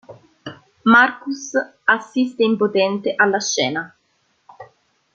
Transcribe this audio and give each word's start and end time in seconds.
Marcus 0.85 1.51
assiste 1.85 2.41
impotente 2.43 3.13
alla 3.15 3.39
scena. 3.39 3.95